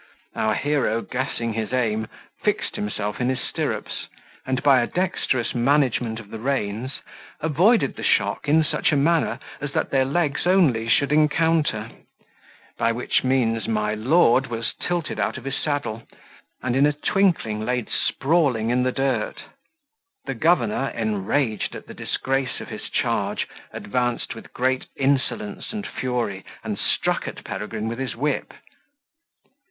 Our 0.33 0.55
hero, 0.55 1.03
guessing 1.03 1.53
his 1.53 1.71
aim, 1.71 2.07
fixed 2.43 2.75
himself 2.75 3.21
in 3.21 3.29
his 3.29 3.39
stirrups, 3.39 4.07
and 4.47 4.63
by 4.63 4.81
a 4.81 4.87
dexterous 4.87 5.53
management 5.53 6.19
of 6.19 6.31
the 6.31 6.39
reins 6.39 7.01
avoided 7.39 7.95
the 7.95 8.03
shock 8.03 8.49
in 8.49 8.63
such 8.63 8.91
a 8.91 8.95
manner 8.97 9.37
as 9.59 9.73
that 9.73 9.91
their 9.91 10.05
legs 10.05 10.47
only 10.47 10.89
should 10.89 11.11
encounter; 11.11 11.91
by 12.79 12.91
which 12.91 13.23
means 13.23 13.67
my 13.67 13.93
lord 13.93 14.47
was 14.47 14.73
tilted 14.81 15.19
out 15.19 15.37
of 15.37 15.43
his 15.45 15.57
saddle, 15.59 16.01
and 16.63 16.75
in 16.75 16.87
a 16.87 16.93
twinkling 16.93 17.63
laid 17.63 17.87
sprawling 17.91 18.71
in 18.71 18.81
the 18.81 18.91
dirt. 18.91 19.43
The 20.25 20.33
governor, 20.33 20.87
enraged 20.95 21.75
at 21.75 21.85
the 21.85 21.93
disgrace 21.93 22.59
of 22.59 22.69
his 22.69 22.89
charge, 22.89 23.47
advanced 23.71 24.33
with 24.33 24.51
great 24.51 24.87
insolence 24.95 25.71
and 25.71 25.85
fury, 25.85 26.43
and 26.63 26.79
struck 26.79 27.27
at 27.27 27.43
Peregrine 27.43 27.87
with 27.87 27.99
his 27.99 28.15
whip. 28.15 28.55